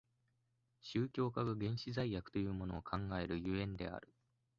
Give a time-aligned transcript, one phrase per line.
[0.81, 4.11] 宗教家が原始罪悪というものを考える所以である。